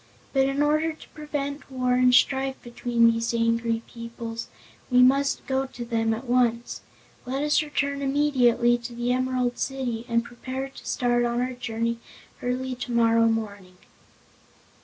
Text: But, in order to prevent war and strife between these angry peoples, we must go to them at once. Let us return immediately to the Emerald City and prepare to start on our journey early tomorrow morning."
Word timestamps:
But, 0.33 0.49
in 0.49 0.63
order 0.63 0.93
to 0.93 1.09
prevent 1.09 1.69
war 1.69 1.93
and 1.93 2.11
strife 2.11 2.59
between 2.63 3.11
these 3.11 3.35
angry 3.35 3.83
peoples, 3.87 4.47
we 4.89 5.03
must 5.03 5.45
go 5.45 5.67
to 5.67 5.85
them 5.85 6.11
at 6.11 6.25
once. 6.25 6.81
Let 7.27 7.43
us 7.43 7.61
return 7.61 8.01
immediately 8.01 8.79
to 8.79 8.95
the 8.95 9.13
Emerald 9.13 9.59
City 9.59 10.07
and 10.09 10.23
prepare 10.25 10.69
to 10.69 10.87
start 10.87 11.23
on 11.23 11.39
our 11.39 11.53
journey 11.53 11.99
early 12.41 12.73
tomorrow 12.73 13.27
morning." 13.27 13.77